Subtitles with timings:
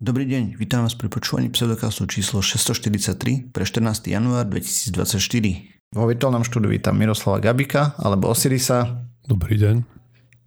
[0.00, 4.08] Dobrý deň, vítam vás pri počúvaní pseudokastu číslo 643 pre 14.
[4.08, 4.96] január 2024.
[5.92, 9.04] Vo virtuálnom štúdiu vítam Miroslava Gabika alebo Osirisa.
[9.28, 9.84] Dobrý deň.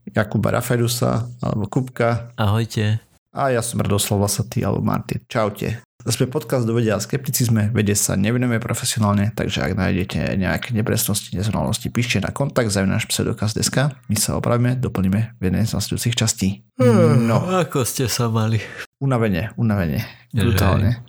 [0.09, 2.33] Jakuba Rafaedusa alebo Kupka.
[2.33, 2.97] Ahojte.
[3.29, 5.21] A ja som Radoslav Lasatý alebo Martin.
[5.29, 5.85] Čaute.
[6.03, 11.31] Sme podcast do vedia a skepticizme, vedie sa nevenujeme profesionálne, takže ak nájdete nejaké nepresnosti,
[11.31, 16.15] nezrovnalosti, píšte na kontakt za náš pseudokaz.sk, my sa opravíme, doplníme v jednej z nasledujúcich
[16.19, 16.67] častí.
[17.23, 17.39] No.
[17.47, 18.59] Ako ste sa mali?
[18.99, 20.03] Unavene, unavene,
[20.35, 20.99] brutálne.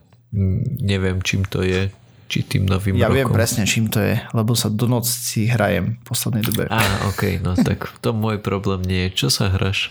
[0.79, 1.91] Neviem, čím to je,
[2.31, 3.19] či tým novým Ja rokom.
[3.19, 6.71] viem presne, čím to je, lebo sa do noci hrajem v poslednej dobe.
[6.71, 9.27] Á, ok, no tak to môj problém nie je.
[9.27, 9.91] Čo sa hraš?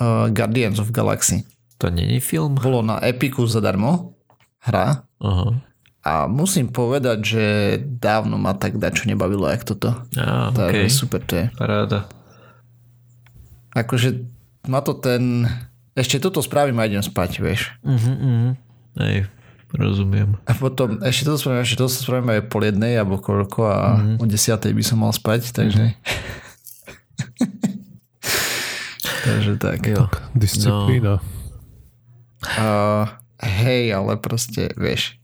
[0.00, 1.44] Uh, Guardians of Galaxy.
[1.78, 2.54] To není film?
[2.54, 4.13] Bolo na Epiku zadarmo,
[4.64, 5.56] hra, Aha.
[6.04, 7.44] A musím povedať, že
[7.80, 10.04] dávno ma tak dačo nebavilo, jak toto.
[10.12, 10.92] Á, Takže ok.
[10.92, 11.46] super to je.
[11.56, 12.04] Paráda.
[13.72, 14.20] Akože
[14.68, 15.48] má to ten...
[15.96, 17.72] Ešte toto spravím a idem spať, vieš.
[17.80, 18.50] Mhm, mhm.
[19.00, 19.32] Hej,
[19.72, 20.36] rozumiem.
[20.44, 24.20] A potom ešte toto spravím, ešte toto spravím aj pol jednej alebo koľko a mm-hmm.
[24.20, 25.96] o desiatej by som mal spať, takže...
[29.24, 29.80] takže tak.
[29.88, 30.12] Jo.
[30.36, 31.24] Disciplína.
[32.44, 33.08] Uh,
[33.44, 35.20] hej, ale proste, vieš,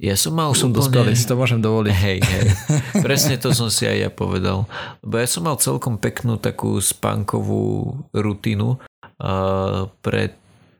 [0.00, 0.80] Ja som mal som úplne...
[0.80, 1.92] dospelý, si to môžem dovoliť.
[1.92, 2.46] Hej, hej.
[3.04, 4.64] Presne to som si aj ja povedal.
[5.04, 8.80] Lebo ja som mal celkom peknú takú spánkovú rutinu
[9.20, 10.32] uh, pred,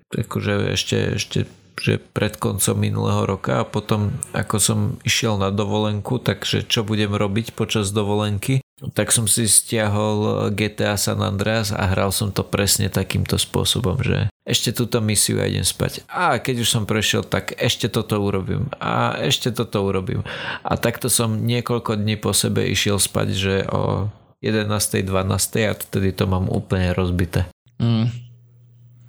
[0.09, 1.39] akože ešte, ešte
[1.81, 7.17] že pred koncom minulého roka a potom ako som išiel na dovolenku, takže čo budem
[7.17, 8.61] robiť počas dovolenky,
[8.93, 14.30] tak som si stiahol GTA San Andreas a hral som to presne takýmto spôsobom, že
[14.49, 16.09] ešte túto misiu a idem spať.
[16.09, 18.73] A keď už som prešiel, tak ešte toto urobím.
[18.81, 20.25] A ešte toto urobím.
[20.65, 24.09] A takto som niekoľko dní po sebe išiel spať, že o
[24.41, 25.05] 11.
[25.05, 25.69] 12.
[25.69, 27.45] a vtedy to mám úplne rozbité.
[27.77, 28.09] Mm.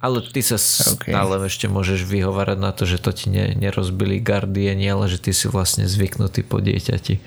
[0.02, 1.08] Ale ty sa OK.
[1.08, 5.30] stále ešte môžeš vyhovárať na to, že to ti ne, nerozbili gardieni, ale že ty
[5.30, 7.22] si vlastne zvyknutý po dieťati.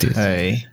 [0.00, 0.69] Ty, Hej.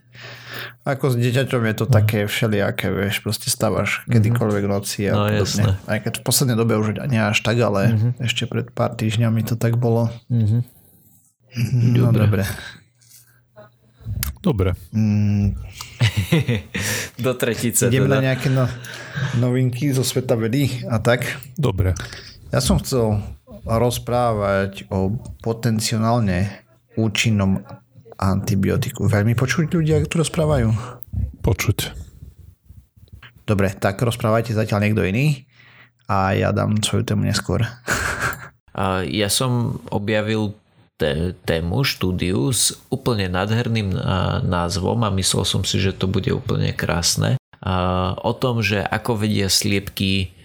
[0.87, 5.27] Ako s dieťaťom je to také všelijaké, vieš, proste stávaš kedykoľvek v noci a No,
[5.27, 5.43] podobne.
[5.43, 5.71] jasné.
[5.83, 9.53] Aj keď v poslednej dobe už nie až tak, ale ešte pred pár týždňami to
[9.53, 10.07] tak bolo.
[10.31, 10.63] Mhm.
[11.91, 12.47] No dobre.
[14.39, 14.79] Dobre.
[14.93, 15.57] Mm,
[17.23, 18.25] Do tretice ideme na teda.
[18.31, 18.63] nejaké no,
[19.35, 21.25] novinky zo sveta vedy a tak.
[21.53, 21.91] Dobre.
[22.47, 23.19] Ja som chcel
[23.65, 25.11] rozprávať o
[25.41, 26.63] potenciálne
[26.95, 27.59] účinnom
[28.17, 29.05] antibiotiku.
[29.05, 30.67] Veľmi počuť ľudia, ktorí rozprávajú?
[31.45, 31.93] Počuť.
[33.47, 35.47] Dobre, tak rozprávajte zatiaľ niekto iný
[36.11, 37.63] a ja dám svoju tému neskôr.
[39.07, 40.51] Ja som objavil
[40.99, 43.95] té, tému, štúdiu s úplne nádherným
[44.43, 47.37] názvom a myslel som si, že to bude úplne krásne.
[48.21, 50.35] O tom, že ako vedia sliepky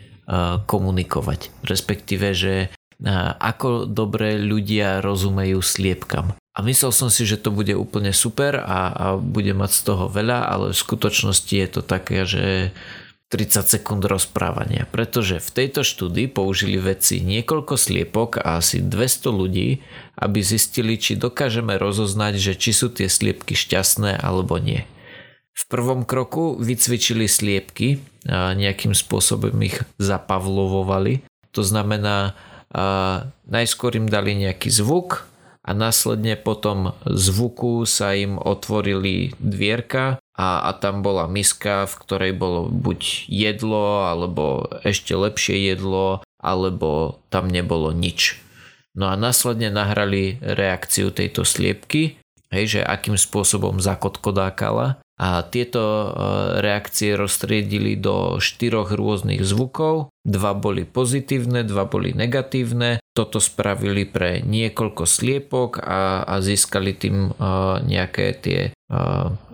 [0.70, 1.50] komunikovať.
[1.66, 2.70] Respektíve, že
[3.42, 6.38] ako dobre ľudia rozumejú sliepkam.
[6.52, 10.04] A myslel som si, že to bude úplne super a, a bude mať z toho
[10.12, 12.76] veľa, ale v skutočnosti je to také, že
[13.32, 19.80] 30 sekúnd rozprávania, pretože v tejto štúdii použili vedci niekoľko sliepok a asi 200 ľudí,
[20.20, 24.84] aby zistili, či dokážeme rozoznať, že či sú tie sliepky šťastné alebo nie.
[25.56, 31.24] V prvom kroku vycvičili sliepky nejakým spôsobom ich zapavlovovali.
[31.56, 32.36] To znamená,
[33.48, 35.24] najskôr im dali nejaký zvuk
[35.62, 42.32] a následne potom zvuku sa im otvorili dvierka a, a tam bola miska, v ktorej
[42.34, 48.42] bolo buď jedlo, alebo ešte lepšie jedlo, alebo tam nebolo nič.
[48.92, 52.18] No a následne nahrali reakciu tejto sliepky,
[52.52, 56.08] hej, že akým spôsobom zakotkodákala a tieto e,
[56.60, 60.10] reakcie roztriedili do štyroch rôznych zvukov.
[60.26, 62.98] Dva boli pozitívne, dva boli negatívne.
[63.12, 67.30] Toto spravili pre niekoľko sliepok a, a získali tým e,
[67.84, 68.70] nejaké tie e,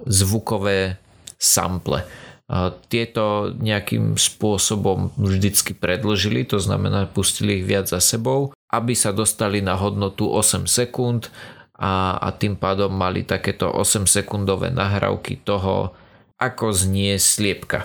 [0.07, 1.03] zvukové
[1.39, 2.07] sample.
[2.49, 9.11] A Tieto nejakým spôsobom vždycky predlžili, to znamená pustili ich viac za sebou, aby sa
[9.13, 11.29] dostali na hodnotu 8 sekúnd
[11.77, 15.93] a, a tým pádom mali takéto 8 sekundové nahrávky toho,
[16.39, 17.85] ako znie sliepka.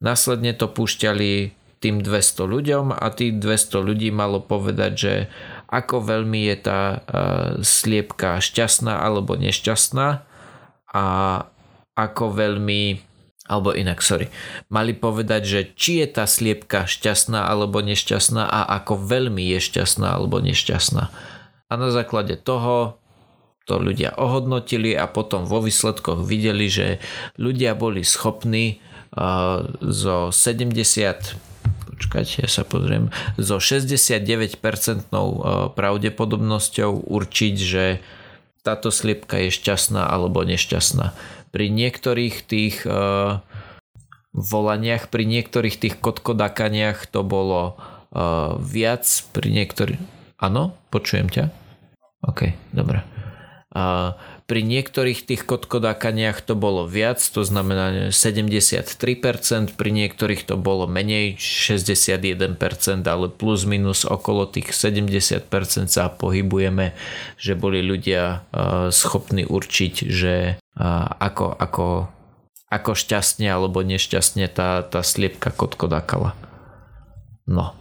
[0.00, 5.14] Následne to púšťali tým 200 ľuďom a tých 200 ľudí malo povedať, že
[5.72, 7.00] ako veľmi je tá uh,
[7.64, 10.08] sliepka šťastná alebo nešťastná
[10.92, 11.04] a
[11.96, 13.10] ako veľmi
[13.50, 14.30] alebo inak, sorry,
[14.70, 20.14] mali povedať, že či je tá sliepka šťastná alebo nešťastná a ako veľmi je šťastná
[20.14, 21.10] alebo nešťastná.
[21.66, 23.02] A na základe toho
[23.66, 27.02] to ľudia ohodnotili a potom vo výsledkoch videli, že
[27.42, 28.78] ľudia boli schopní
[29.18, 31.49] uh, zo 70
[32.00, 34.56] počkať, ja sa pozriem, so 69%
[35.76, 38.00] pravdepodobnosťou určiť, že
[38.64, 41.12] táto sliepka je šťastná alebo nešťastná.
[41.52, 43.44] Pri niektorých tých uh,
[44.32, 49.04] volaniach, pri niektorých tých kodkodakaniach to bolo uh, viac,
[49.36, 50.00] pri niektorých...
[50.40, 51.52] Áno, počujem ťa?
[52.24, 53.04] OK, dobre.
[53.76, 54.16] Uh,
[54.50, 58.82] pri niektorých tých kodkodákaniach to bolo viac, to znamená 73%,
[59.78, 62.58] pri niektorých to bolo menej, 61%,
[63.06, 65.46] ale plus minus okolo tých 70%
[65.86, 66.98] sa pohybujeme,
[67.38, 68.42] že boli ľudia
[68.90, 70.58] schopní určiť, že
[71.22, 72.10] ako, ako,
[72.74, 76.34] ako šťastne alebo nešťastne tá, tá sliepka kotkodákala.
[77.46, 77.78] No.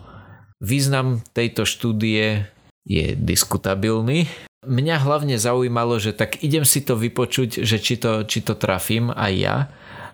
[0.62, 2.46] Význam tejto štúdie
[2.86, 4.30] je diskutabilný,
[4.60, 9.08] Mňa hlavne zaujímalo, že tak idem si to vypočuť, že či to, či to trafím
[9.08, 9.58] aj ja.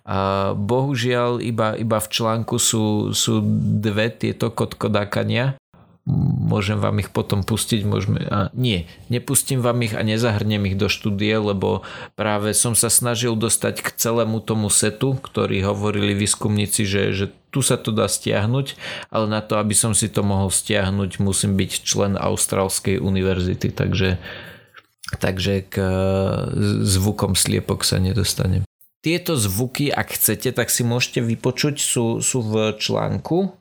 [0.06, 3.42] A bohužiaľ iba, iba v článku sú, sú
[3.82, 5.58] dve tieto kodkodákania
[6.06, 10.86] môžem vám ich potom pustiť, môžeme, a nie, nepustím vám ich a nezahrnem ich do
[10.86, 11.82] štúdie, lebo
[12.14, 17.66] práve som sa snažil dostať k celému tomu setu, ktorý hovorili výskumníci, že, že tu
[17.66, 18.78] sa to dá stiahnuť,
[19.10, 24.22] ale na to, aby som si to mohol stiahnuť, musím byť člen Austrálskej univerzity, takže,
[25.18, 25.76] takže k
[26.86, 28.62] zvukom sliepok sa nedostanem.
[29.02, 33.54] Tieto zvuky, ak chcete, tak si môžete vypočuť, sú, sú v článku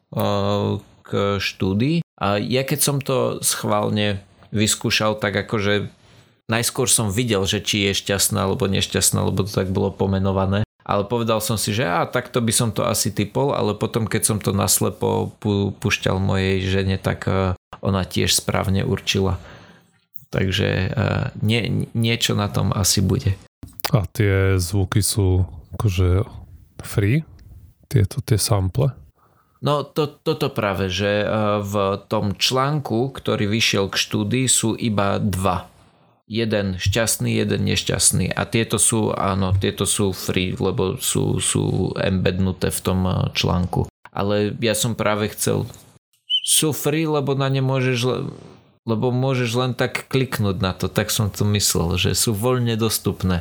[1.04, 2.03] k štúdii
[2.40, 4.22] ja keď som to schválne
[4.54, 5.90] vyskúšal, tak akože
[6.48, 10.62] najskôr som videl, že či je šťastná alebo nešťastná, lebo to tak bolo pomenované.
[10.84, 14.22] Ale povedal som si, že a takto by som to asi typol, ale potom keď
[14.22, 15.32] som to naslepo
[15.80, 19.40] pušťal mojej žene, tak e, ona tiež správne určila.
[20.28, 20.88] Takže e,
[21.40, 23.32] nie, niečo na tom asi bude.
[23.96, 25.48] A tie zvuky sú
[25.80, 26.28] akože
[26.84, 27.24] free?
[27.88, 28.92] Tieto, tie sample?
[29.64, 31.26] No to, toto práve, že e,
[31.64, 35.72] v tom článku, ktorý vyšiel k štúdii, sú iba dva.
[36.28, 38.28] Jeden šťastný, jeden nešťastný.
[38.28, 43.88] A tieto sú, áno, tieto sú free, lebo sú, sú embednuté v tom e, článku.
[44.12, 45.64] Ale ja som práve chcel...
[46.44, 48.28] Sú free, lebo na ne môžeš
[48.84, 53.40] lebo môžeš len tak kliknúť na to, tak som to myslel, že sú voľne dostupné.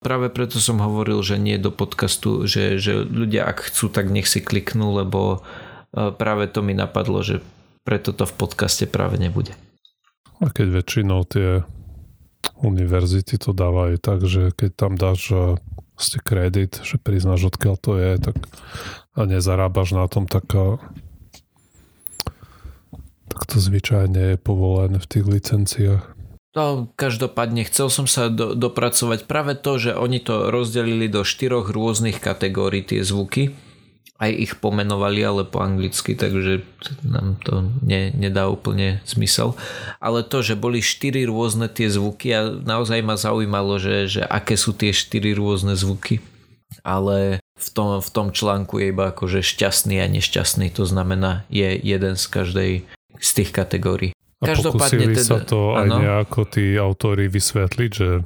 [0.00, 4.24] Práve preto som hovoril, že nie do podcastu, že, že ľudia ak chcú, tak nech
[4.24, 5.44] si kliknú, lebo
[5.92, 7.44] e, práve to mi napadlo, že
[7.84, 9.52] preto to v podcaste práve nebude.
[10.40, 11.68] A keď väčšinou tie
[12.64, 15.28] univerzity to dávajú tak, že keď tam dáš
[16.00, 18.36] ste kredit, že priznáš odkiaľ to je, tak
[19.12, 20.48] a nezarábaš na tom, tak,
[23.28, 26.19] tak to zvyčajne je povolené v tých licenciách.
[26.50, 31.70] No, každopádne chcel som sa do, dopracovať práve to, že oni to rozdelili do štyroch
[31.70, 33.54] rôznych kategórií tie zvuky.
[34.20, 36.60] Aj ich pomenovali, ale po anglicky, takže
[37.06, 39.54] nám to ne, nedá úplne zmysel.
[40.02, 44.58] Ale to, že boli štyri rôzne tie zvuky a naozaj ma zaujímalo, že, že aké
[44.58, 46.20] sú tie štyri rôzne zvuky.
[46.82, 51.78] Ale v tom, v tom článku je iba akože šťastný a nešťastný, to znamená je
[51.78, 52.72] jeden z každej
[53.20, 54.10] z tých kategórií.
[54.40, 55.96] A pokúsili teda, sa to aj ano.
[56.00, 58.24] nejako tí autori vysvetliť, že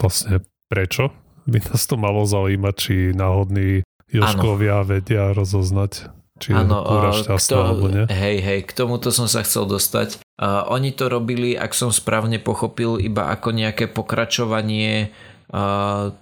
[0.00, 0.40] vlastne
[0.72, 1.12] prečo
[1.44, 4.88] by nás to malo zaujímať, či náhodní Joškovia ano.
[4.88, 6.08] vedia rozoznať,
[6.40, 8.04] či ano, je kúra šťastná alebo nie.
[8.08, 10.24] Hej, hej, k tomuto som sa chcel dostať.
[10.40, 15.12] Uh, oni to robili, ak som správne pochopil, iba ako nejaké pokračovanie
[15.52, 16.16] uh,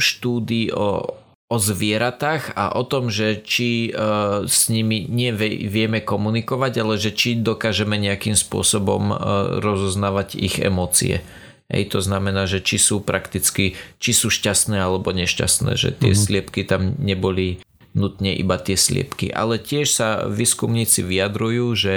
[0.00, 1.20] štúdy o
[1.52, 5.28] o zvieratách a o tom, že či uh, s nimi nie
[5.68, 9.16] vieme komunikovať, ale že či dokážeme nejakým spôsobom uh,
[9.60, 11.20] rozoznávať ich emócie.
[11.68, 16.24] Hej, to znamená, že či sú prakticky, či sú šťastné alebo nešťastné, že tie mm-hmm.
[16.24, 17.60] sliepky tam neboli
[17.92, 19.28] nutne iba tie sliepky.
[19.28, 21.94] Ale tiež sa výskumníci vyjadrujú, že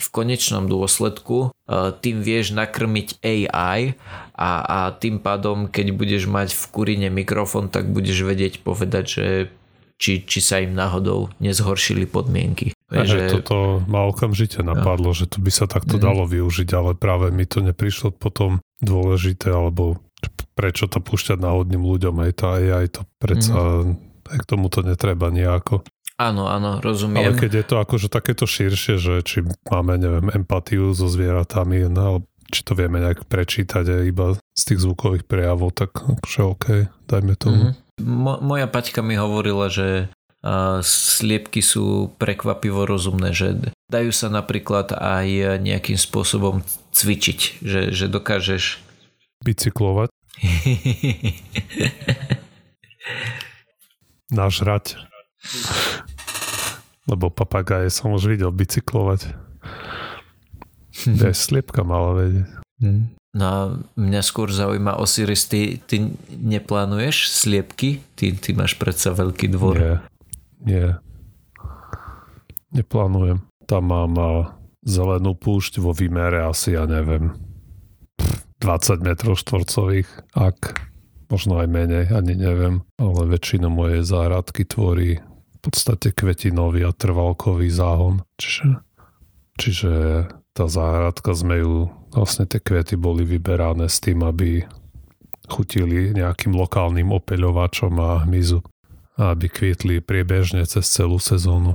[0.00, 3.96] v konečnom dôsledku uh, tým vieš nakrmiť AI
[4.40, 9.26] a, a tým pádom, keď budeš mať v kurine mikrofón, tak budeš vedieť povedať, že
[10.00, 12.72] či, či sa im náhodou nezhoršili podmienky.
[12.88, 13.28] A že...
[13.28, 15.16] Toto ma okamžite napadlo, no.
[15.16, 16.02] že to by sa takto mm.
[16.02, 20.00] dalo využiť, ale práve mi to neprišlo potom dôležité, alebo
[20.56, 24.40] prečo to púšťať náhodným ľuďom, aj to aj, aj to predsa mm.
[24.40, 25.84] k tomu to netreba nejako.
[26.20, 27.32] Áno, áno, rozumiem.
[27.32, 29.40] Ale keď je to akože takéto širšie, že či
[29.72, 34.82] máme, neviem, empatiu so zvieratami, no, či to vieme nejak prečítať aj iba z tých
[34.82, 36.66] zvukových prejavov, tak akože OK,
[37.06, 37.72] dajme tomu.
[37.72, 38.04] Mm-hmm.
[38.04, 40.10] Mo- moja paťka mi hovorila, že
[40.44, 48.10] uh, sliepky sú prekvapivo rozumné, že dajú sa napríklad aj nejakým spôsobom cvičiť, že, že
[48.10, 48.82] dokážeš
[49.44, 50.10] bicyklovať.
[54.30, 54.94] Nažrať.
[57.08, 59.34] lebo papagáje som už videl bicyklovať.
[61.06, 62.48] Aj sliepka mala vedieť.
[62.80, 63.12] Hmm.
[63.30, 63.58] No a
[63.94, 68.02] mňa skôr zaujíma Osiris, ty, ty neplánuješ sliepky?
[68.18, 69.78] Ty, ty máš predsa veľký dvor.
[69.78, 69.94] Nie,
[70.66, 70.88] nie.
[72.74, 73.46] Neplánujem.
[73.70, 74.18] Tam mám
[74.82, 77.30] zelenú púšť vo výmere asi, ja neviem,
[78.58, 80.90] 20 metrov štvorcových, ak
[81.30, 87.70] možno aj menej, ani neviem, ale väčšinu mojej záhradky tvorí v podstate kvetinový a trvalkový
[87.70, 88.26] záhon.
[88.40, 88.66] Čiže,
[89.60, 89.92] čiže
[90.52, 91.74] tá záhradka sme ju,
[92.10, 94.66] vlastne tie kvety boli vyberané s tým, aby
[95.50, 98.62] chutili nejakým lokálnym opeľovačom a hmyzu
[99.18, 101.74] a aby kvietli priebežne cez celú sezónu.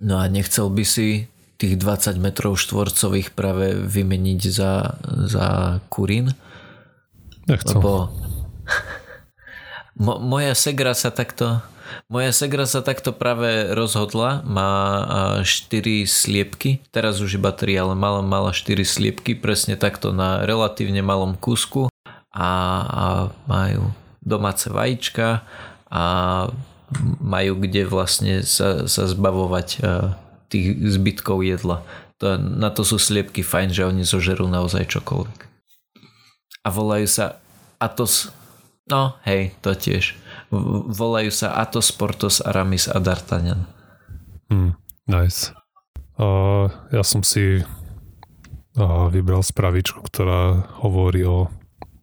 [0.00, 5.00] No a nechcel by si tých 20 metrov štvorcových práve vymeniť za,
[5.30, 6.34] za kurín?
[7.48, 7.80] Nechcem.
[7.80, 8.10] Lebo
[9.94, 11.62] Mo, moja segra sa takto
[12.08, 14.70] moja segra sa takto práve rozhodla, má
[15.42, 21.00] 4 sliepky, teraz už iba 3, ale mala, mala 4 sliepky, presne takto na relatívne
[21.00, 21.88] malom kúsku
[22.34, 22.50] a,
[22.84, 23.04] a
[23.46, 23.92] majú
[24.24, 25.44] domáce vajíčka
[25.92, 26.04] a
[27.20, 29.68] majú kde vlastne sa, sa zbavovať
[30.48, 30.66] tých
[30.98, 31.82] zbytkov jedla.
[32.22, 35.38] To, na to sú sliepky fajn, že oni zožerú naozaj čokoľvek.
[36.64, 37.42] A volajú sa
[37.82, 38.32] Atos
[38.84, 40.12] No, hej, to tiež.
[40.90, 43.64] Volajú sa Atos, Portos, Aramis a D'Artagnan.
[44.52, 44.76] Hmm,
[45.08, 45.50] nice.
[46.14, 51.50] Uh, ja som si uh, vybral spravičku, ktorá hovorí o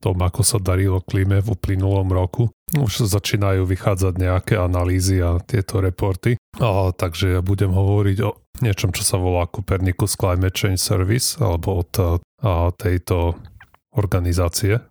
[0.01, 2.49] tom, ako sa darilo klíme v uplynulom roku.
[2.73, 6.35] Už začínajú vychádzať nejaké analýzy a tieto reporty.
[6.57, 11.85] Uh, takže ja budem hovoriť o niečom, čo sa volá Copernicus Climate Change Service, alebo
[11.85, 12.17] od uh,
[12.75, 13.37] tejto
[13.95, 14.81] organizácie,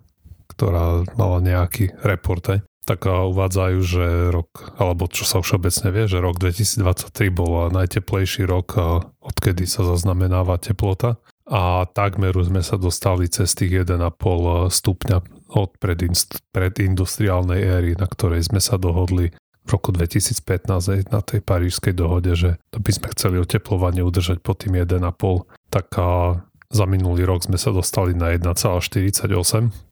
[0.55, 6.43] ktorá mala nejaký report, tak uvádzajú, že rok, alebo čo sa všeobecne vie, že rok
[6.43, 8.75] 2023 bol najteplejší rok,
[9.23, 11.23] odkedy sa zaznamenáva teplota.
[11.47, 14.11] A takmer sme sa dostali cez tých 1,5
[14.75, 15.19] stupňa
[15.55, 15.71] od
[16.51, 19.31] predindustriálnej éry, na ktorej sme sa dohodli
[19.67, 24.67] v roku 2015 na tej parížskej dohode, že to by sme chceli oteplovanie udržať pod
[24.67, 24.99] tým 1,5,
[25.71, 25.95] tak
[26.71, 29.90] za minulý rok sme sa dostali na 1,48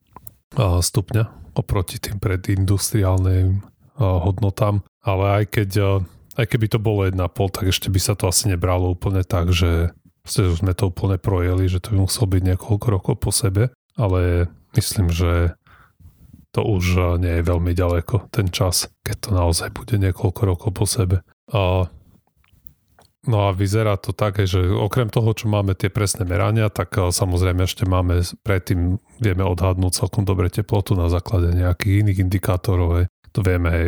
[0.57, 3.67] stupňa oproti tým predindustriálnym
[3.99, 5.71] hodnotám, ale aj keď
[6.38, 7.19] aj keby to bolo 1,5,
[7.50, 9.90] tak ešte by sa to asi nebralo úplne tak, že
[10.23, 14.47] sme to úplne projeli, že to by muselo byť niekoľko rokov po sebe, ale
[14.78, 15.59] myslím, že
[16.55, 20.87] to už nie je veľmi ďaleko, ten čas, keď to naozaj bude niekoľko rokov po
[20.87, 21.26] sebe.
[23.28, 27.12] No a vyzerá to tak, že okrem toho, čo máme tie presné merania, tak eh,
[27.12, 33.04] samozrejme ešte máme, predtým vieme odhadnúť celkom dobre teplotu na základe nejakých iných indikátorov.
[33.37, 33.87] To vieme aj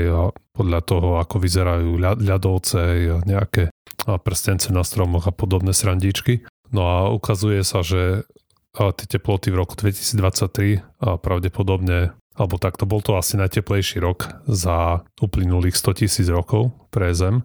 [0.52, 2.78] podľa toho, ako vyzerajú ľadovce,
[3.24, 3.72] nejaké
[4.20, 6.44] prstence na stromoch a podobné srandičky.
[6.70, 8.28] No a ukazuje sa, že
[8.76, 15.02] tie teploty v roku 2023 a pravdepodobne alebo takto bol to asi najteplejší rok za
[15.18, 17.42] uplynulých 100 tisíc rokov pre Zem,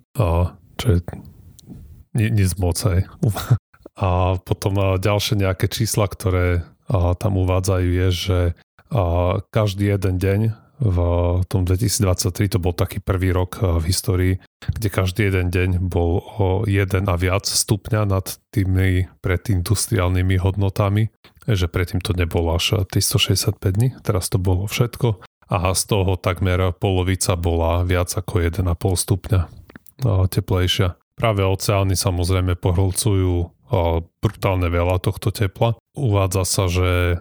[0.78, 1.00] čo je
[2.16, 3.06] nic moc aj.
[3.96, 8.40] A potom ďalšie nejaké čísla, ktoré tam uvádzajú je, že
[9.56, 10.40] každý jeden deň
[10.76, 10.98] v
[11.48, 16.48] tom 2023 to bol taký prvý rok v histórii, kde každý jeden deň bol o
[16.68, 21.16] jeden a viac stupňa nad tými predindustriálnymi hodnotami,
[21.48, 26.74] že predtým to nebolo až 365 dní, teraz to bolo všetko a z toho takmer
[26.76, 29.42] polovica bola viac ako 1,5 stupňa
[30.28, 30.98] teplejšia.
[31.16, 33.56] Práve oceány samozrejme pohrlcujú
[34.22, 35.80] brutálne veľa tohto tepla.
[35.96, 37.20] Uvádza sa, že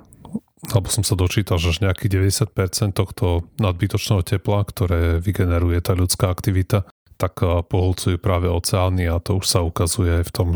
[0.65, 6.89] alebo som sa dočítal, že nejakých 90% tohto nadbytočného tepla, ktoré vygeneruje tá ľudská aktivita,
[7.21, 7.37] tak
[7.69, 10.49] poholcujú práve oceány a to už sa ukazuje v tom,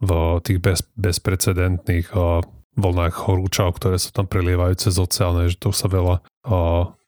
[0.00, 0.10] v
[0.42, 2.08] tých bez, bezprecedentných
[2.74, 6.24] vlnách horúčav, ktoré sa tam prelievajú cez oceány, že to sa veľa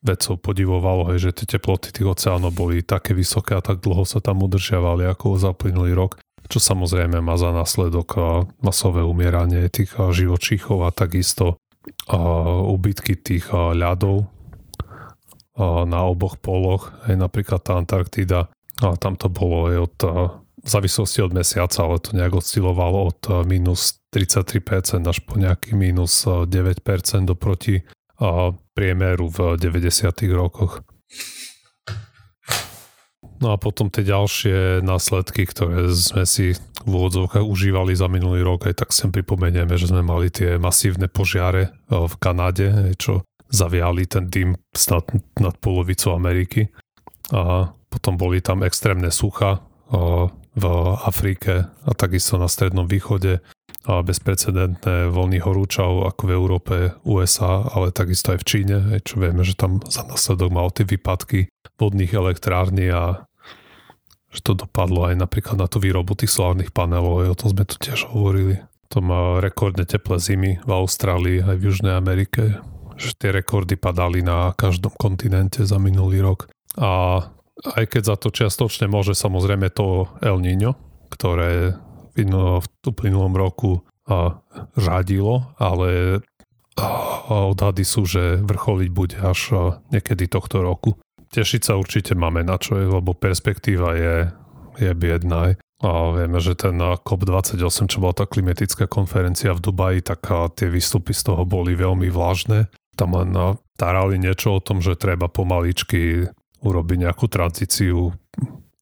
[0.03, 4.21] vedcov podivovalo, hej, že tie teploty tých oceánov boli také vysoké a tak dlho sa
[4.21, 6.21] tam udržiavali ako za plynulý rok,
[6.51, 8.19] čo samozrejme má za následok
[8.61, 11.57] masové umieranie tých živočíchov a takisto
[12.69, 14.29] ubytky tých ľadov
[15.89, 18.53] na oboch poloch, aj napríklad tá Antarktida,
[18.85, 19.97] a tam to bolo aj od
[20.63, 23.21] v závislosti od mesiaca, ale to nejak oscilovalo od
[23.51, 26.47] minus 33% až po nejaký minus 9%
[27.35, 27.83] oproti
[28.79, 30.15] priemeru v 90.
[30.31, 30.87] rokoch.
[33.43, 36.55] No a potom tie ďalšie následky, ktoré sme si
[36.87, 41.11] v úvodzovkách užívali za minulý rok, aj tak sem pripomenieme, že sme mali tie masívne
[41.11, 45.11] požiare v Kanáde, čo zaviali ten dym snad
[45.43, 46.71] nad polovicu Ameriky.
[47.35, 49.67] A potom boli tam extrémne sucha,
[50.53, 50.65] v
[51.05, 53.45] Afrike a takisto na Strednom východe
[53.83, 59.43] a bezprecedentné vlny horúčav ako v Európe, USA, ale takisto aj v Číne, čo vieme,
[59.43, 61.51] že tam za následok mal tie výpadky
[61.83, 63.27] vodných elektrární a
[64.33, 67.77] že to dopadlo aj napríklad na tú výrobu tých solárnych panelov, o tom sme tu
[67.77, 68.65] tiež hovorili.
[68.95, 72.61] To má rekordne teplé zimy v Austrálii aj v Južnej Amerike,
[72.97, 76.49] že tie rekordy padali na každom kontinente za minulý rok.
[76.81, 77.21] A
[77.77, 80.77] aj keď za to čiastočne môže samozrejme to El Niño,
[81.13, 81.77] ktoré
[82.17, 83.85] v uplynulom roku
[84.77, 86.21] řadilo, ale
[87.29, 90.97] odhady sú, že vrcholiť bude až niekedy tohto roku.
[91.33, 94.17] Tešiť sa určite máme na čo lebo perspektíva je,
[94.77, 95.57] je biedná.
[95.83, 101.11] A vieme, že ten COP28, čo bola tá klimatická konferencia v Dubaji, tak tie výstupy
[101.11, 102.71] z toho boli veľmi vlážne.
[102.95, 103.35] Tam len
[103.81, 106.29] tarali niečo o tom, že treba pomaličky
[106.63, 108.15] urobiť nejakú tranzíciu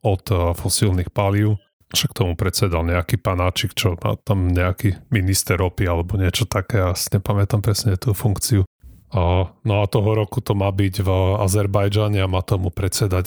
[0.04, 0.25] od
[0.58, 1.56] fosílnych palív
[1.90, 6.94] však tomu predsedal nejaký panáčik, čo má tam nejaký minister ropy alebo niečo také, ja
[6.94, 8.62] si nepamätám presne tú funkciu.
[9.11, 11.11] A, no a toho roku to má byť v
[11.42, 13.26] Azerbajdžane a má tomu predsedať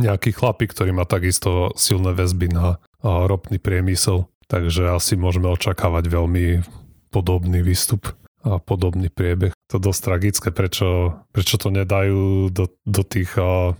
[0.00, 4.32] nejaký chlapík, ktorý má takisto silné väzby na a, ropný priemysel.
[4.48, 6.64] Takže asi môžeme očakávať veľmi
[7.12, 8.16] podobný výstup
[8.48, 9.52] a podobný priebeh.
[9.68, 13.76] To dosť tragické, prečo, prečo to nedajú do, do tých a,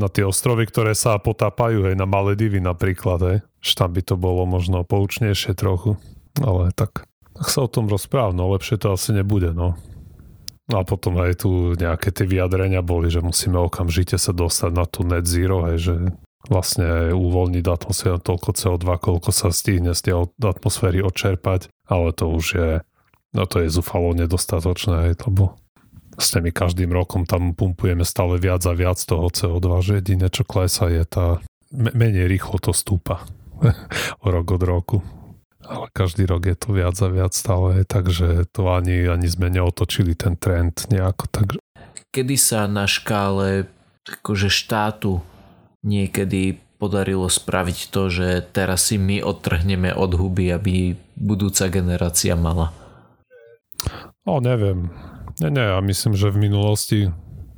[0.00, 3.38] na tie ostrovy, ktoré sa potápajú, hej, na Maledivy napríklad, hej.
[3.60, 6.00] Že tam by to bolo možno poučnejšie trochu,
[6.40, 7.04] ale tak,
[7.36, 9.76] tak sa o tom rozpráv, no lepšie to asi nebude, no.
[10.72, 15.04] A potom aj tu nejaké tie vyjadrenia boli, že musíme okamžite sa dostať na tú
[15.04, 15.94] net zero, hej, že
[16.48, 22.32] vlastne uvoľniť do atmosféry toľko CO2, koľko sa stihne z tej atmosféry odčerpať, ale to
[22.32, 22.70] už je,
[23.36, 25.59] no to je zúfalo nedostatočné, hej, lebo
[26.20, 30.44] vlastne my každým rokom tam pumpujeme stále viac a viac toho CO2, že jediné, čo
[30.44, 31.40] klesa je tá,
[31.72, 33.24] menej rýchlo to stúpa
[34.20, 34.98] rok od roku.
[35.64, 40.12] Ale každý rok je to viac a viac stále, takže to ani, ani sme neotočili
[40.12, 41.24] ten trend nejako.
[41.32, 41.56] Takže...
[42.12, 43.64] Kedy sa na škále
[44.04, 45.24] akože štátu
[45.80, 52.72] niekedy podarilo spraviť to, že teraz si my odtrhneme od huby, aby budúca generácia mala?
[54.24, 54.88] O, neviem.
[55.40, 57.00] Nie, nie, ja myslím, že v minulosti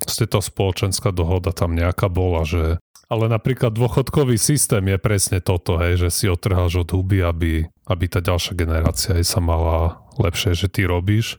[0.06, 2.78] ste to spoločenská dohoda tam nejaká bola, že
[3.12, 8.04] ale napríklad dôchodkový systém je presne toto, hej, že si otrháš od huby, aby, aby
[8.08, 11.36] tá ďalšia generácia aj sa mala lepšie, že ty robíš.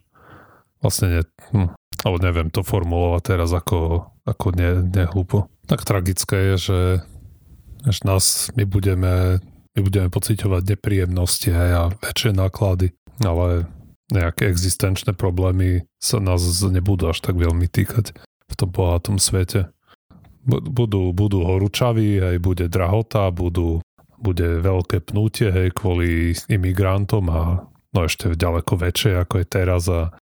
[0.78, 1.74] Vlastne, ne, hm,
[2.06, 5.50] ale neviem to formulovať teraz ako, ako ne, nehlúpo.
[5.66, 6.80] Tak tragické je, že,
[7.90, 9.42] že nás, my budeme,
[9.74, 13.66] my budeme pociťovať nepríjemnosti hej, a väčšie náklady, ale
[14.12, 18.12] nejaké existenčné problémy sa nás nebudú až tak veľmi týkať
[18.48, 19.72] v tom bohatom svete.
[20.44, 23.80] Budú, budú horúčaví, aj bude drahota, budú,
[24.20, 27.64] bude veľké pnutie hej, kvôli imigrantom a
[27.96, 30.12] no ešte ďaleko väčšie ako je teraz a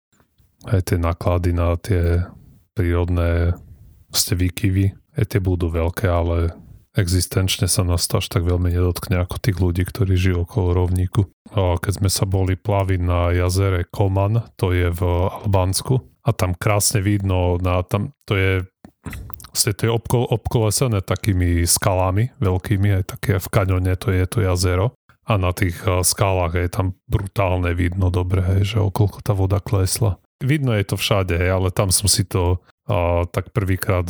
[0.70, 2.22] aj tie náklady na tie
[2.78, 3.58] prírodné
[4.14, 6.54] ste výkyvy, aj tie budú veľké, ale
[6.96, 11.28] existenčne sa nás to až tak veľmi nedotkne ako tých ľudí, ktorí žijú okolo rovníku.
[11.52, 15.02] A keď sme sa boli plaviť na jazere Koman, to je v
[15.44, 18.52] Albánsku a tam krásne vidno, na, tam, to je
[19.52, 24.38] vlastne to je obko, obkolesené takými skalami veľkými, aj také v kaňone to je to
[24.40, 24.96] jazero
[25.28, 30.18] a na tých skalách je tam brutálne vidno dobre, hej, že okolko tá voda klesla.
[30.42, 32.58] Vidno je to všade, hej, ale tam som si to
[32.90, 34.06] a, tak prvýkrát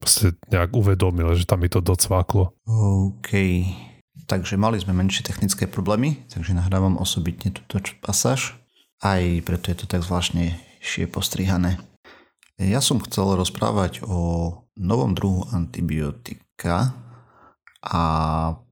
[0.00, 2.56] proste nejak uvedomil, že tam mi to docváklo.
[2.66, 3.30] OK.
[4.26, 8.56] Takže mali sme menšie technické problémy, takže nahrávam osobitne túto pasáž.
[9.04, 11.76] Aj preto je to tak zvláštnejšie postrihané.
[12.60, 16.92] Ja som chcel rozprávať o novom druhu antibiotika
[17.80, 18.02] a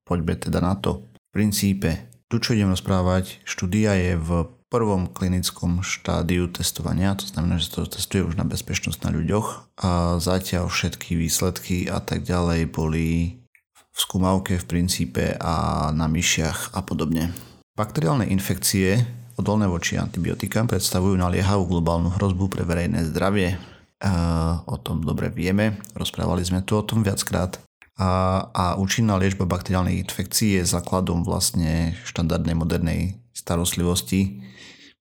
[0.05, 1.09] poďme teda na to.
[1.09, 7.57] V princípe, tu čo idem rozprávať, štúdia je v prvom klinickom štádiu testovania, to znamená,
[7.57, 12.69] že to testuje už na bezpečnosť na ľuďoch a zatiaľ všetky výsledky a tak ďalej
[12.69, 13.41] boli
[13.75, 17.33] v skúmavke v princípe a na myšiach a podobne.
[17.75, 23.55] Bakteriálne infekcie odolné voči antibiotikám predstavujú naliehavú globálnu hrozbu pre verejné zdravie.
[23.99, 24.13] A
[24.67, 27.59] o tom dobre vieme, rozprávali sme tu o tom viackrát.
[27.99, 34.43] A, a účinná liečba bakteriálnych infekcií je základom vlastne štandardnej modernej starostlivosti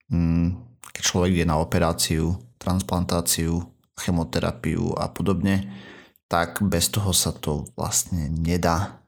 [0.08, 0.56] Mm,
[0.96, 3.60] keď človek ide na operáciu, transplantáciu,
[4.00, 5.68] chemoterapiu a podobne,
[6.32, 9.04] tak bez toho sa to vlastne nedá.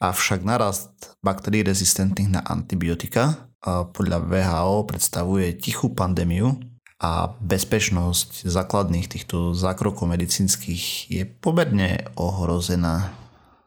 [0.00, 3.52] Avšak narast baktérií rezistentných na antibiotika
[3.92, 6.56] podľa VHO predstavuje tichú pandémiu
[7.00, 13.12] a bezpečnosť základných týchto zákrokov medicínskych je pomerne ohrozená.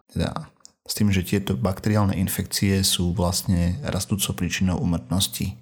[0.10, 0.53] Teda
[0.84, 5.56] s tým, že tieto bakteriálne infekcie sú vlastne rastúcou príčinou umrtnosti.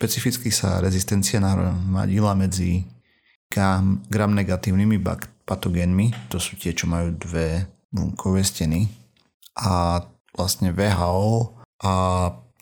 [0.00, 2.88] Špecificky sa rezistencia nahromadila medzi
[3.52, 4.96] gram, negatívnymi
[5.44, 8.88] patogénmi, to sú tie, čo majú dve bunkové steny
[9.60, 10.00] a
[10.32, 11.94] vlastne VHO a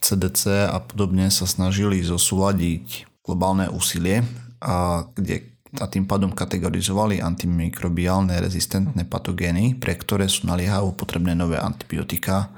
[0.01, 4.25] CDC a podobne sa snažili zosúľadiť globálne úsilie,
[4.59, 11.61] a kde a tým pádom kategorizovali antimikrobiálne rezistentné patogény, pre ktoré sú naliehavo potrebné nové
[11.61, 12.48] antibiotika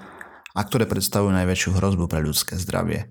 [0.55, 3.11] a ktoré predstavujú najväčšiu hrozbu pre ľudské zdravie.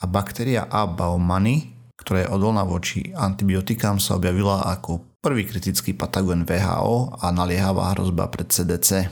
[0.00, 0.88] A baktéria A.
[0.88, 7.92] baumani, ktorá je odolná voči antibiotikám, sa objavila ako prvý kritický patogén VHO a naliehavá
[7.96, 9.08] hrozba pre CDC.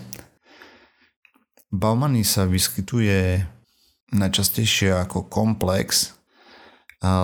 [1.73, 3.49] Baumani sa vyskytuje
[4.12, 6.12] najčastejšie ako komplex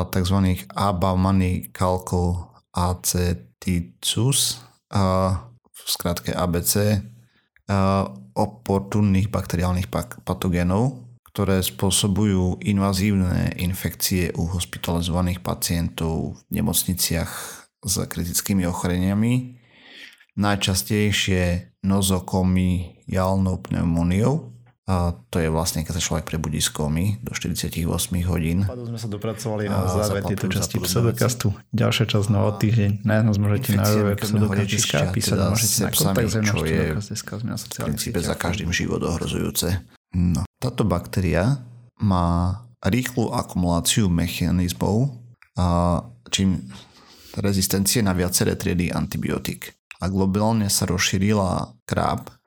[0.08, 0.38] tzv.
[0.74, 0.86] A.
[0.96, 2.47] baumani kalko
[2.78, 7.02] aceticus, v skratke ABC,
[8.38, 9.90] oportunných bakteriálnych
[10.22, 11.02] patogénov,
[11.34, 17.30] ktoré spôsobujú invazívne infekcie u hospitalizovaných pacientov v nemocniciach
[17.82, 19.58] s kritickými ochoreniami,
[20.38, 24.54] najčastejšie nozokomiálnou pneumóniou,
[24.88, 27.84] a to je vlastne, keď sa človek prebudí z komy do 48
[28.24, 28.64] hodín.
[28.64, 31.52] Padu sme sa dopracovali na záver tejto časti pseudokastu.
[31.76, 32.90] Ďalšia časť na týždeň.
[33.04, 38.18] Nájsť nás môžete na www.pseudokast.sk a písať teda môžete na kontakt čo je v princípe
[38.24, 39.76] za každým život ohrozujúce.
[40.16, 40.48] No.
[40.56, 41.60] Táto baktéria
[42.00, 45.12] má rýchlu akumuláciu mechanizmov,
[45.58, 46.00] a
[46.32, 46.64] čím
[47.36, 49.74] rezistencie na viaceré triedy antibiotík.
[49.98, 52.37] A globálne sa rozšírila kráb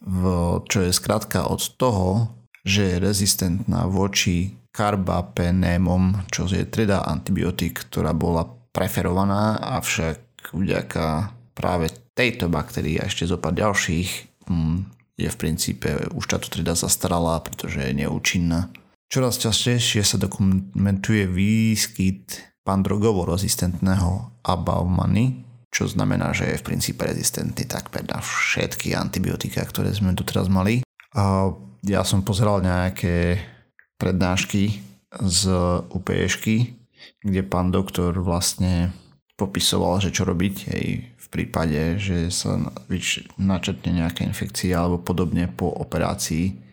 [0.00, 0.22] v,
[0.66, 2.32] čo je skratka od toho,
[2.64, 11.92] že je rezistentná voči karbapenémom, čo je trieda antibiotík, ktorá bola preferovaná, avšak vďaka práve
[12.14, 14.08] tejto baktérii a ešte zo pár ďalších
[14.46, 14.88] hm,
[15.20, 18.72] je v princípe už táto trieda zastarala, pretože je neúčinná.
[19.10, 27.64] Čoraz častejšie sa dokumentuje výskyt pandrogovo rezistentného abaumany, čo znamená, že je v princípe rezistentný
[27.64, 30.82] takmer na všetky antibiotika, ktoré sme doteraz mali.
[31.14, 31.54] A
[31.86, 33.38] ja som pozeral nejaké
[33.96, 34.82] prednášky
[35.14, 35.42] z
[35.90, 36.74] UPŠky,
[37.22, 38.92] kde pán doktor vlastne
[39.38, 40.84] popisoval, že čo robiť aj
[41.16, 42.60] v prípade, že sa
[43.40, 46.68] načetne nejaká infekcia alebo podobne po operácii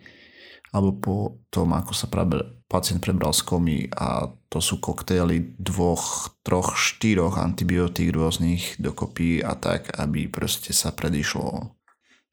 [0.76, 1.16] alebo po
[1.48, 2.12] tom, ako sa
[2.68, 9.60] pacient prebral z komy a to sú koktejly dvoch, troch, štyroch antibiotík rôznych dokopy a
[9.60, 11.76] tak, aby proste sa predišlo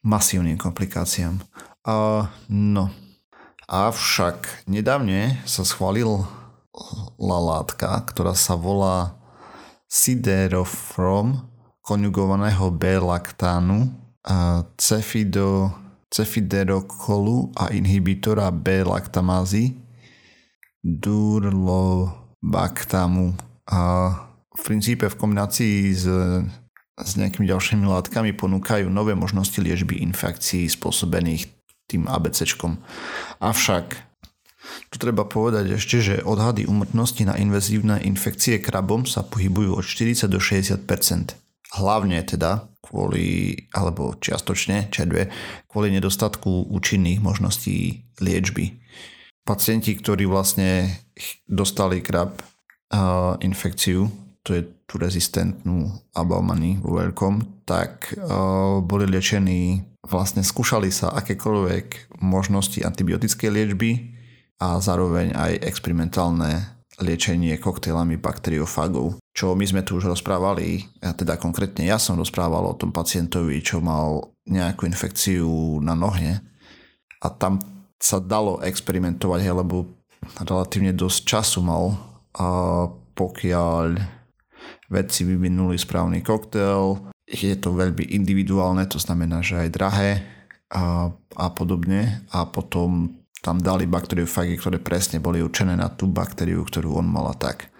[0.06, 1.42] masívnym komplikáciám.
[1.84, 2.84] A, no,
[3.66, 6.22] avšak nedávne sa schválil
[7.18, 9.18] látka, ktorá sa volá
[9.90, 11.50] siderofrom
[11.84, 13.92] konjugovaného B-laktánu
[14.80, 15.70] cefido,
[16.08, 19.83] cefiderokolu a inhibitora B-laktamázy
[20.84, 23.32] durlobactamu
[23.64, 23.80] a
[24.52, 26.04] v princípe v kombinácii s,
[27.00, 31.48] s nejakými ďalšími látkami ponúkajú nové možnosti liečby infekcií spôsobených
[31.88, 32.76] tým ABCčkom.
[33.40, 34.12] Avšak
[34.92, 40.28] tu treba povedať ešte, že odhady umrtnosti na invazívne infekcie krabom sa pohybujú od 40
[40.28, 41.44] do 60%
[41.74, 45.26] Hlavne teda kvôli, alebo čiastočne, červe,
[45.66, 48.78] kvôli nedostatku účinných možností liečby
[49.44, 51.04] pacienti, ktorí vlastne
[51.44, 54.08] dostali krab uh, infekciu,
[54.44, 62.20] to je tú rezistentnú abalmany vo veľkom, tak uh, boli liečení, vlastne skúšali sa akékoľvek
[62.20, 63.90] možnosti antibiotickej liečby
[64.60, 71.40] a zároveň aj experimentálne liečenie koktejlami bakteriofagov, čo my sme tu už rozprávali, a teda
[71.40, 76.38] konkrétne ja som rozprával o tom pacientovi, čo mal nejakú infekciu na nohe
[77.18, 77.73] a tam
[78.04, 79.88] sa dalo experimentovať, hej, lebo
[80.44, 81.96] relatívne dosť času mal
[82.36, 82.48] a
[83.16, 83.96] pokiaľ
[84.92, 90.10] vedci vyvinuli správny koktail, je to veľmi individuálne, to znamená, že aj drahé
[90.68, 96.64] a, a podobne a potom tam dali bakteriofágy, ktoré presne boli určené na tú baktériu,
[96.64, 97.72] ktorú on mal a tak.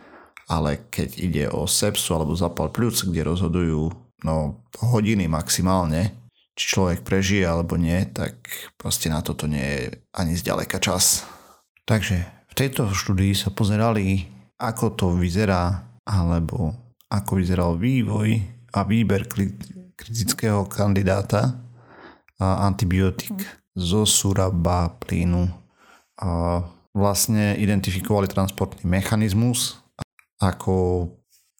[0.48, 3.92] Ale keď ide o sepsu alebo zapal pľúc, kde rozhodujú
[4.24, 6.23] no, hodiny maximálne,
[6.54, 8.38] či človek prežije alebo nie, tak
[8.78, 9.82] proste na toto nie je
[10.14, 11.26] ani zďaleka čas.
[11.84, 12.16] Takže
[12.50, 14.30] v tejto štúdii sa pozerali,
[14.62, 16.72] ako to vyzerá, alebo
[17.10, 18.38] ako vyzeral vývoj
[18.74, 19.26] a výber
[19.98, 21.58] kritického kandidáta
[22.38, 23.34] a antibiotik
[23.74, 25.50] zo surabaplínu.
[26.22, 26.62] A
[26.94, 29.82] vlastne identifikovali transportný mechanizmus,
[30.38, 31.06] ako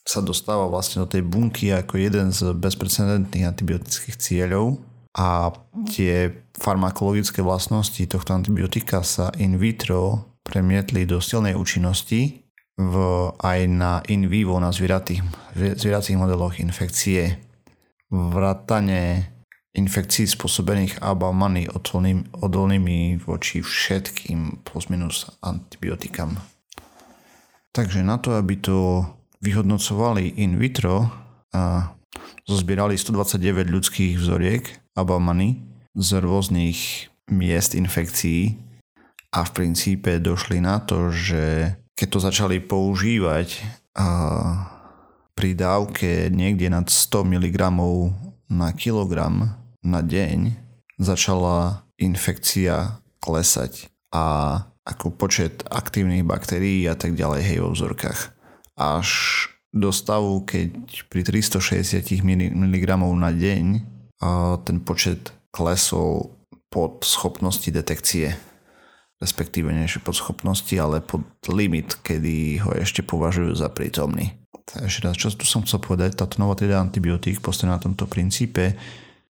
[0.05, 4.79] sa dostáva vlastne do tej bunky ako jeden z bezprecedentných antibiotických cieľov
[5.17, 5.49] a
[5.89, 6.29] tie
[6.61, 12.45] farmakologické vlastnosti tohto antibiotika sa in vitro premietli do silnej účinnosti
[12.77, 12.95] v,
[13.41, 15.25] aj na in vivo, na zvieratých,
[15.57, 17.41] zvieratých modeloch infekcie.
[18.13, 19.33] Vrátane
[19.75, 26.39] infekcií spôsobených abamany odolnými, odolnými voči všetkým plus minus antibiotikám.
[27.75, 29.03] Takže na to, aby to
[29.45, 31.13] vyhodnocovali in vitro,
[31.55, 31.95] a
[32.49, 34.65] zozbierali 129 ľudských vzoriek
[34.99, 35.63] abamany
[35.95, 38.59] z rôznych miest infekcií
[39.31, 43.63] a v princípe došli na to, že keď to začali používať
[43.95, 44.09] a
[45.35, 47.59] pri dávke niekde nad 100 mg
[48.51, 50.59] na kilogram na deň
[50.99, 58.34] začala infekcia klesať a ako počet aktívnych baktérií a tak ďalej hej vo vzorkách.
[58.75, 59.09] Až
[59.75, 60.71] do stavu, keď
[61.11, 62.23] pri 360
[62.55, 62.87] mg
[63.19, 63.65] na deň
[64.63, 66.35] ten počet klesol
[66.71, 68.35] pod schopnosti detekcie
[69.25, 74.37] respektíve nie pod schopnosti, ale pod limit, kedy ho ešte považujú za prítomný.
[74.69, 78.77] Takže raz, čo tu som chcel povedať, táto nová teda antibiotík postavená na tomto princípe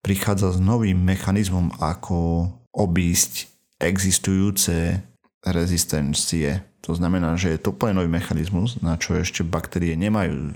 [0.02, 4.98] prichádza s novým mechanizmom, ako obísť existujúce
[5.46, 6.66] rezistencie.
[6.84, 10.52] To znamená, že je to úplne nový mechanizmus, na čo ešte baktérie nemajú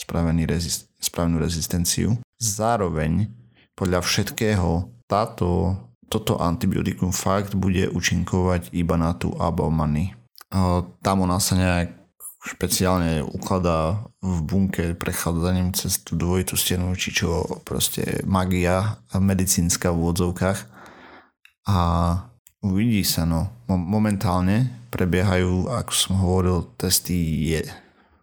[0.00, 2.16] spravený rezist- spravenú rezistenciu.
[2.40, 3.28] Zároveň
[3.76, 5.76] podľa všetkého táto
[6.10, 10.16] toto antibiotikum fakt bude účinkovať iba na tú abomany.
[11.04, 11.94] Tam ona sa nejak
[12.40, 20.08] špeciálne ukladá v bunke prechádzaním cez tú dvojitú stenu, či čo proste magia medicínska v
[20.08, 20.58] úvodzovkách.
[21.68, 21.78] A
[22.64, 23.50] uvidí sa, no.
[23.68, 27.62] Momentálne prebiehajú, ako som hovoril, testy je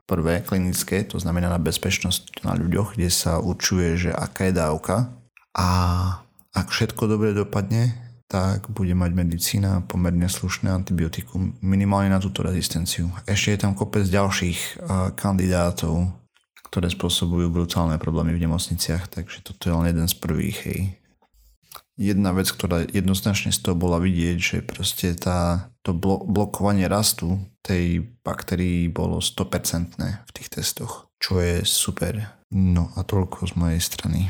[0.08, 5.12] prvé klinické, to znamená na bezpečnosť na ľuďoch, kde sa určuje, že aká je dávka.
[5.52, 5.68] A
[6.56, 7.92] ak všetko dobre dopadne,
[8.28, 13.08] tak bude mať medicína pomerne slušné antibiotikum, minimálne na túto rezistenciu.
[13.24, 14.84] Ešte je tam kopec ďalších
[15.16, 16.12] kandidátov,
[16.68, 20.58] ktoré spôsobujú brutálne problémy v nemocniciach, takže toto je len jeden z prvých.
[20.68, 20.80] Hej.
[21.98, 27.42] Jedna vec, ktorá jednoznačne z toho bola vidieť, že proste tá, to blo- blokovanie rastu
[27.66, 32.38] tej baktérii bolo 100% v tých testoch, čo je super.
[32.54, 34.30] No a toľko z mojej strany.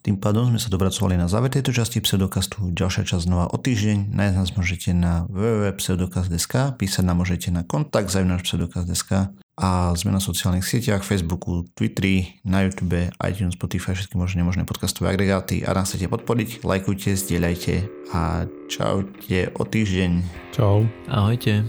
[0.00, 2.72] Tým pádom sme sa dopracovali na záver tejto časti pseudokastu.
[2.72, 4.08] Ďalšia časť znova o týždeň.
[4.08, 9.28] Nájsť nás môžete na www.pseudokast.sk, písať nám môžete na kontakt zavinač pseudokast.sk
[9.60, 15.12] a sme na sociálnych sieťach, Facebooku, Twitteri, na YouTube, iTunes, Spotify, všetky možné nemožné podcastové
[15.12, 15.60] agregáty.
[15.68, 17.74] A nás chcete podporiť, lajkujte, zdieľajte
[18.16, 20.10] a čaute o týždeň.
[20.56, 20.88] Čau.
[21.12, 21.68] Ahojte.